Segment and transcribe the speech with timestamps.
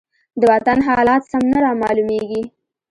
[0.39, 2.41] د وطن حالات سم نه رامالومېږي.